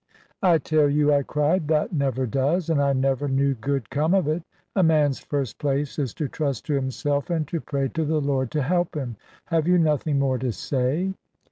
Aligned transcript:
"I 0.41 0.57
tell 0.57 0.89
you," 0.89 1.13
I 1.13 1.21
cried; 1.21 1.67
"that 1.67 1.93
never 1.93 2.25
does. 2.25 2.71
And 2.71 2.81
I 2.81 2.91
never 2.91 3.27
knew 3.27 3.53
good 3.53 3.91
come 3.91 4.15
of 4.15 4.27
it. 4.27 4.41
A 4.75 4.81
man's 4.81 5.19
first 5.19 5.59
place 5.59 5.99
is 5.99 6.11
to 6.15 6.27
trust 6.27 6.65
to 6.65 6.73
himself, 6.73 7.29
and 7.29 7.47
to 7.49 7.61
pray 7.61 7.87
to 7.89 8.03
the 8.03 8.19
Lord 8.19 8.49
to 8.49 8.63
help 8.63 8.95
him. 8.95 9.15
Have 9.45 9.67
you 9.67 9.77
nothing 9.77 10.17
more 10.17 10.39
to 10.39 10.51
say?" 10.53 11.13